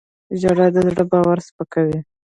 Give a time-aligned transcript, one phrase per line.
[0.39, 1.99] •ژړا د زړه بار سپکوي.